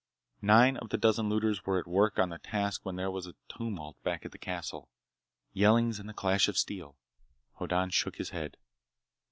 [0.41, 3.35] Nine of the dozen looters were at work on the task when there was a
[3.47, 4.89] tumult back in the castle.
[5.53, 6.97] Yellings and the clash of steel.
[7.59, 8.57] Hoddan shook his head.